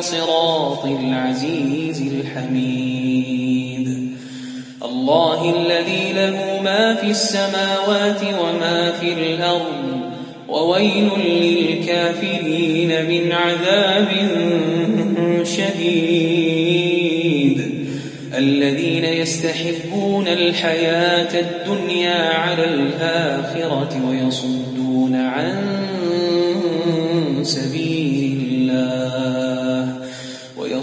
صراط 0.00 0.84
العزيز 0.84 2.02
الحميد. 2.12 3.88
الله 4.84 5.60
الذي 5.60 6.12
له 6.12 6.60
ما 6.64 6.94
في 6.94 7.10
السماوات 7.10 8.20
وما 8.22 8.92
في 8.92 9.12
الأرض 9.12 10.00
وويل 10.48 11.10
للكافرين 11.18 13.06
من 13.08 13.32
عذاب 13.32 14.08
شديد. 15.44 16.38
الذين 18.38 19.04
يستحبون 19.04 20.28
الحياة 20.28 21.40
الدنيا 21.40 22.34
على 22.34 22.64
الآخرة 22.64 24.00
ويصدون 24.08 25.14
عن 25.14 25.78
سبيل 27.42 27.97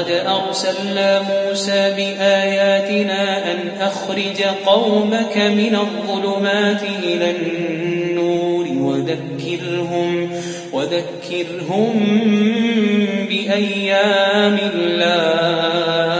ولقد 0.00 0.26
أرسلنا 0.26 1.22
موسى 1.22 1.92
بآياتنا 1.96 3.52
أن 3.52 3.58
أخرج 3.80 4.42
قومك 4.66 5.36
من 5.36 5.76
الظلمات 5.76 6.82
إلى 7.02 7.30
النور 7.30 8.66
وذكرهم 8.68 10.30
وذكرهم 10.72 11.92
بأيام 13.28 14.58
الله. 14.74 16.19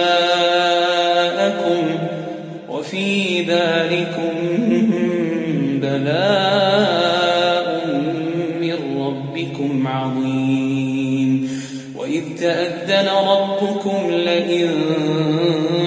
تأذن 12.91 13.07
ربكم 13.07 14.11
لئن 14.11 14.71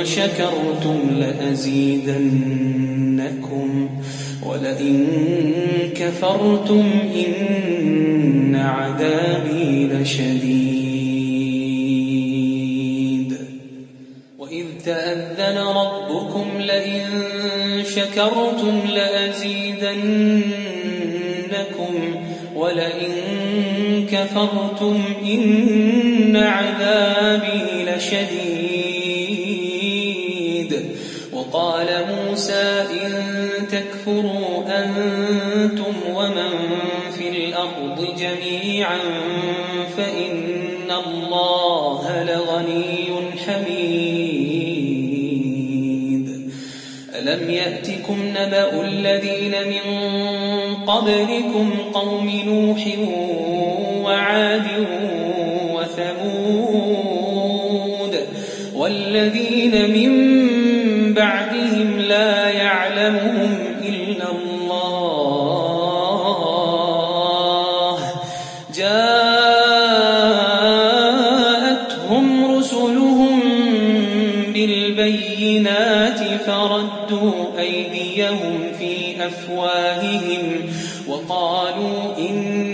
شكرتم 0.05 0.99
لأزيدنكم. 1.19 3.89
ولئن 4.47 5.07
كفرتم 5.97 6.91
إن 7.27 8.57
عذابي 8.57 9.87
لشديد. 9.87 10.95
وإذ 14.39 14.65
تأذن 14.85 15.59
ربكم 15.59 16.47
لئن 16.59 17.05
شكرتم 17.85 18.81
لأزيدنكم. 18.89 20.15
ولئن 22.57 23.13
كفرتم 24.11 25.03
إن 25.23 26.37
عذابي 26.37 27.85
لشديد. 27.85 29.05
وقال 31.33 31.87
موسى 31.87 32.85
إن 33.03 33.13
تكفروا 33.69 34.65
أنتم 34.67 35.95
ومن 36.15 36.51
في 37.19 37.29
الأرض 37.29 37.99
جميعا 38.19 38.99
فإن 39.97 40.91
الله 41.07 42.25
لغني 42.25 43.09
حميد. 43.47 44.65
ألم 47.15 47.51
يأتكم 47.51 48.19
نبأ 48.29 48.85
الذين 48.85 49.55
من 49.69 49.87
قبلكم 50.75 51.71
قوم 51.95 52.29
نوح 52.47 52.85
وعاد 54.05 54.67
وثمود 56.85 58.15
والذين 58.75 59.91
من 59.91 60.24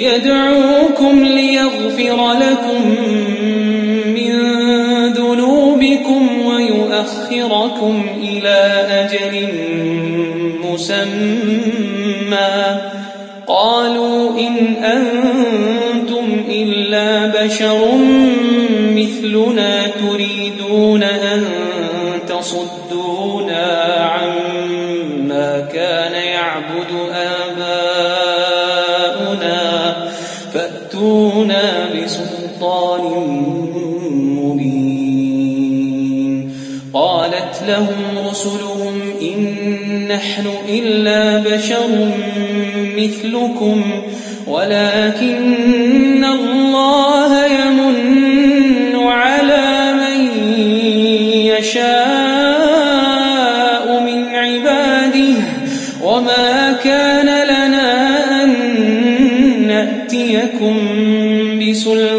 يدعوكم 0.00 1.24
ليغفر 1.24 2.32
لكم 2.32 2.96
من 4.06 4.32
ذنوبكم 5.12 6.46
ويؤخركم 6.46 8.06
إلى 8.22 8.86
أجل 8.90 9.48
مسمى. 10.64 11.60
قالوا 13.46 14.38
إن 14.38 14.56
أنتم 14.84 16.44
إلا 16.48 17.26
بشر 17.26 17.98
مثلنا. 18.96 19.79
نحن 40.20 40.46
إلا 40.68 41.38
بشر 41.38 42.12
مثلكم 42.96 43.84
ولكن 44.46 46.24
الله 46.24 47.46
يمن 47.46 48.96
على 48.96 49.92
من 49.92 50.20
يشاء 51.34 52.00
من 54.06 54.34
عباده. 54.34 55.34
وما 56.02 56.72
كان 56.84 57.26
لنا 57.26 57.88
أن 58.44 58.50
نأتيكم 59.66 60.76
بسلطان 61.60 62.09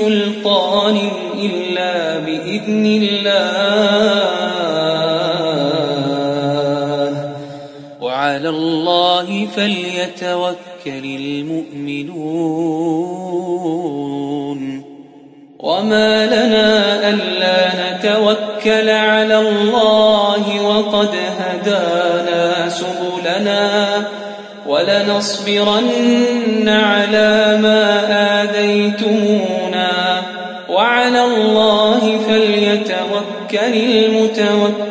بسلطان 0.00 0.96
إلا 1.34 2.18
بإذن 2.18 2.86
الله. 2.86 3.40
وعلى 8.00 8.48
الله 8.48 9.48
فليتوكل 9.56 11.04
المؤمنون. 11.04 12.20
وما 15.58 16.26
لنا 16.26 17.08
ألا 17.08 17.58
نتوكل 17.96 18.88
على 18.88 19.38
الله 19.38 20.62
وقد 20.62 21.14
هدانا 21.38 22.68
سبلنا. 22.68 24.04
ولنصبرن 24.70 26.68
على 26.68 27.58
ما 27.62 27.82
آذيتمونا. 28.42 30.22
وعلى 30.68 31.24
الله 31.24 32.18
فليتوكل 32.28 33.74
المتوكلون. 33.74 34.84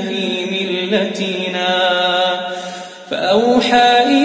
في 0.10 0.24
ملتنا. 0.52 1.76
فأوحى 3.12 4.04
إليهم 4.04 4.25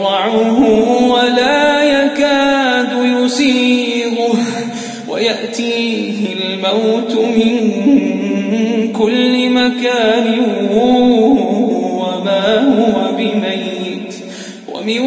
يتجرعه 0.00 0.60
ولا 1.12 1.82
يكاد 1.82 2.92
يسيغه 3.22 4.38
ويأتيه 5.08 6.32
الموت 6.32 7.12
من 7.12 8.92
كل 8.92 9.50
مكان 9.50 10.40
وما 12.00 12.58
هو 12.58 13.12
بميت. 13.12 14.14
ومن 14.74 15.00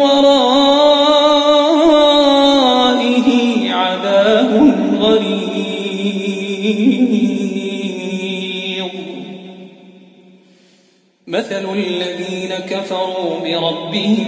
ورائه 0.00 0.88
عذاب 3.72 4.74
غليظ. 5.00 5.48
مثل 11.28 11.64
الذين 11.74 12.52
كفروا 12.70 13.40
بربهم 13.44 14.27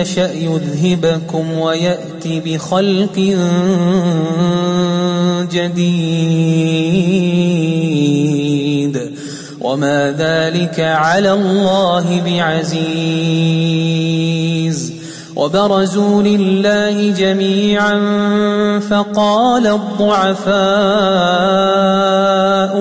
يشأ 0.00 0.32
يذهبكم 0.32 1.52
ويأت 1.52 2.26
بخلق 2.26 3.18
جديد 5.52 7.02
وما 9.60 10.14
ذلك 10.18 10.80
على 10.80 11.32
الله 11.32 12.22
بعزيز 12.26 13.91
وبرزوا 15.36 16.22
لله 16.22 17.10
جميعا 17.10 17.98
فقال 18.90 19.66
الضعفاء 19.66 20.52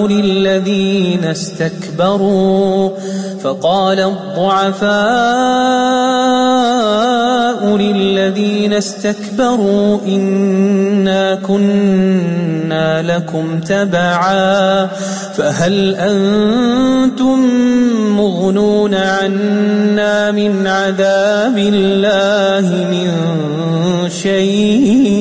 للذين 0.07 1.25
استكبروا 1.25 2.89
فقال 3.43 3.99
الضعفاء 3.99 4.91
للذين 7.77 8.73
استكبروا 8.73 9.97
إنا 10.07 11.35
كنا 12.71 13.01
لكم 13.01 13.59
تبعا 13.59 14.85
فهل 15.35 15.95
أنتم 15.95 17.39
مغنون 18.17 18.93
عنا 18.93 20.31
من 20.31 20.67
عذاب 20.67 21.57
الله 21.57 22.67
من 22.91 23.09
شيء؟ 24.09 25.20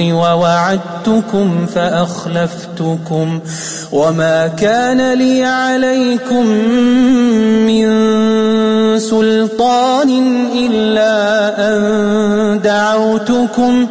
ووعدتكم 0.00 1.66
فأخلفتكم 1.74 3.40
وما 3.92 4.46
كان 4.46 5.12
لي 5.12 5.44
عليكم 5.44 6.46
من 7.66 7.84
سلطان 8.98 10.10
إلا 10.56 11.14
أن 11.58 12.60
دعوتكم 12.64 13.86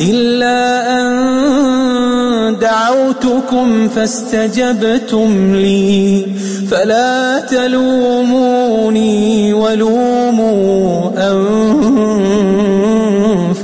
إلا 0.00 0.90
أن 1.00 1.08
دعوتكم 2.60 3.88
فاستجبتم 3.88 5.54
لي. 5.54 6.26
فلا 6.70 7.40
تلوموني 7.40 8.72
ولوموا 9.52 11.10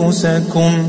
أنفسكم. 0.00 0.88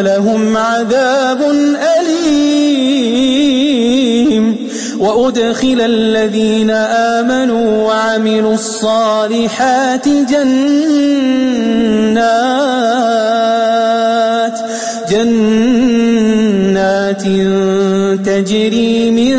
لهم 0.00 0.56
عذاب 0.56 1.42
أليم. 2.00 3.28
وأدخل 4.98 5.80
الذين 5.80 6.70
آمنوا 6.70 7.86
وعملوا 7.86 8.54
الصالحات 8.54 10.08
جنات 10.08 11.28
جنات 15.10 17.22
تجري 18.26 19.10
من 19.10 19.36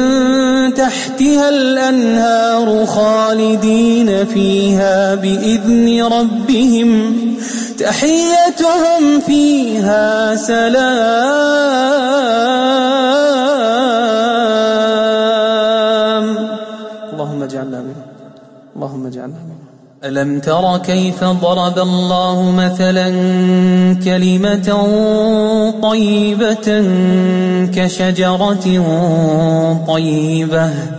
تحتها 0.73 1.49
الأنهار 1.49 2.85
خالدين 2.85 4.25
فيها 4.25 5.15
بإذن 5.15 6.03
ربهم. 6.03 7.18
تحيتهم 7.79 9.19
فيها 9.19 10.35
سلام. 10.35 10.79
اللهم 17.13 17.43
اجعلنا 17.43 17.79
منهم. 17.79 18.03
اللهم 18.75 19.05
اجعلنا 19.07 19.27
منهم. 19.27 19.59
ألم 20.03 20.39
تر 20.39 20.77
كيف 20.77 21.23
ضرب 21.23 21.79
الله 21.79 22.51
مثلا 22.51 23.09
كلمة 24.05 24.69
طيبة 25.81 26.67
كشجرة 27.75 28.65
طيبة؟ 29.87 30.98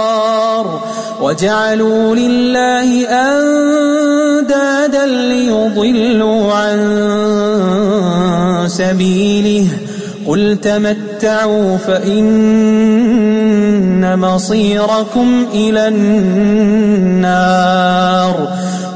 وجعلوا 1.21 2.15
لله 2.15 3.07
أندادا 3.09 5.05
ليضلوا 5.05 6.53
عن 6.53 6.79
سبيله 8.67 9.67
قل 10.27 10.57
تمتعوا 10.61 11.77
فإن 11.77 12.31
مصيركم 14.19 15.45
إلى 15.53 15.87
النار 17.07 17.41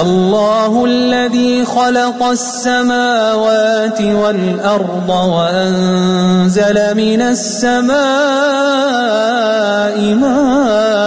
الله 0.00 0.84
الذي 0.84 1.64
خلق 1.64 2.22
السماوات 2.22 4.00
والأرض 4.00 5.08
وأنزل 5.08 6.94
من 6.96 7.22
السماء 7.22 7.92
ماء 10.14 11.02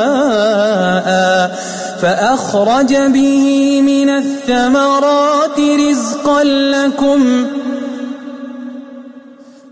فأخرج 2.02 2.96
به 2.96 3.82
من 3.82 4.10
الثمرات 4.10 5.60
رزقا 5.60 6.44
لكم 6.44 7.46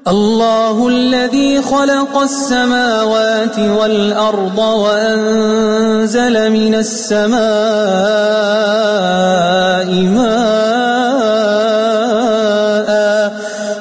الله 0.07 0.87
الذي 0.87 1.61
خلق 1.61 2.17
السماوات 2.17 3.59
والأرض 3.59 4.57
وأنزل 4.57 6.51
من 6.51 6.75
السماء 6.75 7.43
ماء 10.15 11.43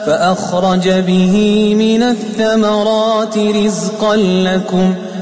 فأخرج 0.07 0.89
به 0.89 1.75
من 1.79 2.03
الثمرات 2.03 3.39
رزقا 3.39 4.17
لكم 4.17 4.95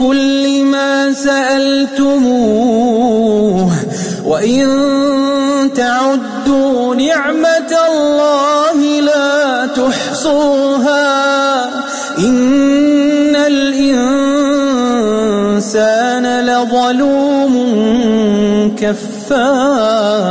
كل 0.00 0.64
ما 0.64 1.12
سألتموه 1.12 2.50
وإن 4.26 4.68
تعدوا 5.76 6.94
نعمة 6.94 7.72
الله 7.90 9.00
لا 9.00 9.66
تحصوها 9.66 11.64
إن 12.18 13.36
الإنسان 13.36 14.70
لظلوم 16.46 17.54
كفار 18.80 20.30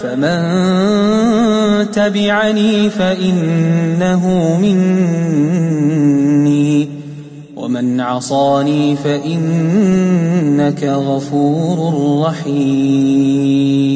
فمن 0.00 1.90
تبعني 1.90 2.90
فإنه 2.90 4.56
مني 4.60 5.96
ومن 7.56 8.00
عصاني 8.00 8.96
فإنك 8.96 10.84
غفور 10.84 11.94
رحيم. 12.26 13.95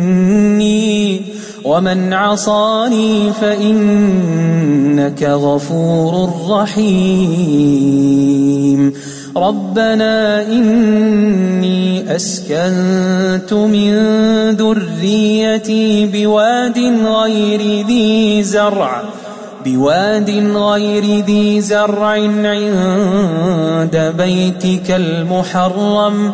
ومن 1.63 2.13
عصاني 2.13 3.33
فإنك 3.33 5.23
غفور 5.23 6.29
رحيم 6.49 8.01
ربنا 9.37 10.41
إني 10.47 12.15
أسكنت 12.15 13.53
من 13.53 13.91
ذريتي 14.51 16.05
بواد 16.05 16.79
غير 17.05 17.87
ذي 17.87 18.43
زرع 18.43 19.01
بواد 19.65 20.29
غير 20.55 21.25
ذي 21.25 21.61
زرع 21.61 22.07
عند 22.43 24.13
بيتك 24.17 24.91
المحرم 24.91 26.33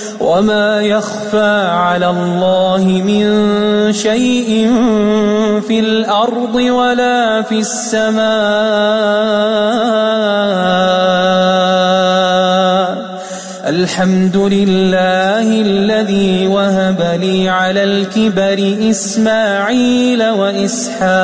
وما 0.21 0.81
يخفى 0.81 1.67
على 1.69 2.09
الله 2.09 2.83
من 3.05 3.93
شيء 3.93 4.69
في 5.67 5.79
الأرض 5.79 6.55
ولا 6.55 7.41
في 7.41 7.59
السماء 7.59 8.31
الحمد 13.67 14.37
لله 14.37 15.61
الذي 15.61 16.47
وهب 16.47 17.19
لي 17.21 17.49
على 17.49 17.83
الكبر 17.83 18.77
إسماعيل 18.89 20.29
وإسحاق 20.29 21.21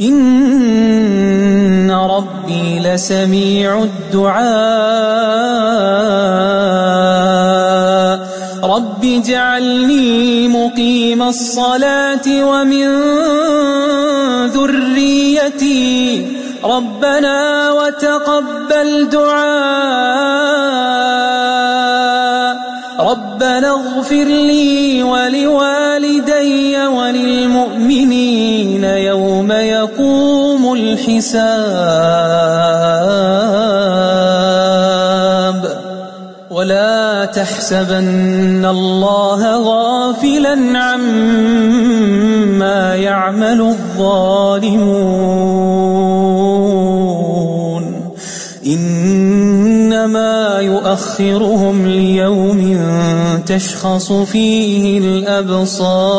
إن 0.00 1.90
ربي 1.90 2.78
لسميع 2.78 3.82
الدعاء 3.82 4.38
رب 8.62 9.04
اجعلني 9.04 10.48
مقيم 10.48 11.22
الصلاة 11.22 12.26
ومن 12.28 12.86
ذريتي 14.46 16.26
ربنا 16.64 17.72
وتقبل 17.72 19.08
دعاء 19.08 19.58
ربنا 23.00 23.70
اغفر 23.70 24.24
لي 24.24 25.02
ولوالدي 25.02 25.87
الحساب 31.08 31.48
ولا 36.50 37.24
تحسبن 37.24 38.64
الله 38.64 39.40
غافلا 39.56 40.78
عما 40.78 42.14
يعمل 42.94 43.60
الظالمون. 43.60 44.98
إنما 48.66 50.58
يؤخرهم 50.60 51.86
ليوم 51.86 52.78
تشخص 53.46 54.12
فيه 54.12 54.98
الأبصار. 54.98 56.18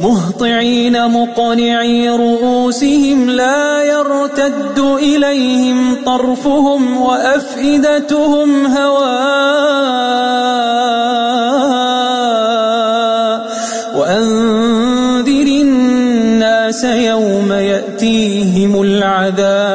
مهطعين 0.00 1.08
مقنعي 1.08 2.08
رؤوسهم 2.08 3.30
لا 3.30 3.84
يرتد 3.84 4.78
إليهم 4.78 5.96
طرفهم 6.06 6.96
وأفئدتهم 6.96 8.66
هواء. 8.66 9.80
وأنذر 13.96 15.46
الناس 15.46 16.84
يوم 16.84 17.52
يأتيهم 17.52 18.82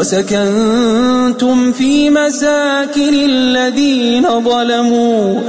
وسكنتم 0.00 1.72
في 1.72 2.10
مساكن 2.10 3.14
الذين 3.14 4.44
ظلموا 4.44 5.40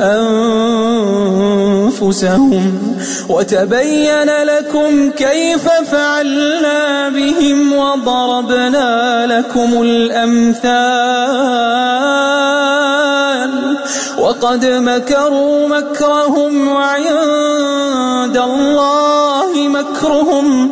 أنفسهم 1.88 2.94
وتبين 3.30 4.30
لكم 4.44 5.10
كيف 5.10 5.70
فعلنا 5.92 7.10
بهم 7.10 7.74
وضربنا 7.74 9.28
لكم 9.28 9.82
الأمثال 9.82 10.72
وقد 14.20 14.66
مكروا 14.66 15.68
مكرهم 15.68 16.68
وعند 16.68 18.38
الله 18.38 19.68
مكرهم 19.68 20.72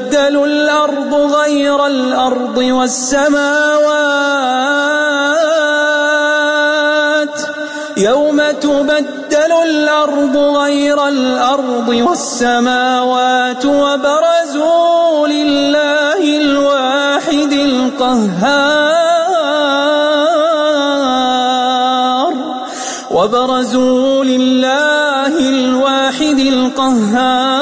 الأرض 0.27 1.13
غير 1.13 1.85
الأرض 1.85 2.57
والسماوات 2.57 3.41
يوم 7.97 8.41
تبدل 8.51 9.51
الأرض 9.63 10.37
غير 10.37 11.07
الأرض 11.07 11.89
والسماوات 11.89 13.65
وبرزوا 13.65 15.27
لله 15.27 16.37
الواحد 16.37 17.51
القهار 17.51 18.91
وبرزوا 23.11 24.23
لله 24.23 25.49
الواحد 25.49 26.39
القهار 26.39 27.61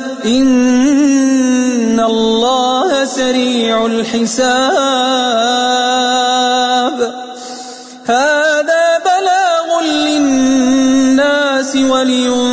إن 0.25 1.99
الله 1.99 3.05
سريع 3.05 3.85
الحساب. 3.85 4.41
هذا 8.05 8.99
بلاغ 9.05 9.81
للناس 9.81 11.75
ولينذروا 11.75 12.47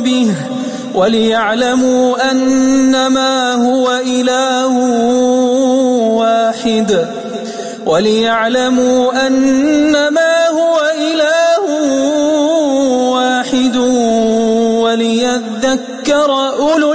به 0.00 0.34
وليعلموا 0.94 2.30
أنما 2.30 3.54
هو 3.54 3.90
إله 4.06 4.72
واحد 6.20 7.06
وليعلموا 7.86 9.26
أنما 9.26 10.23
أولو 16.34 16.93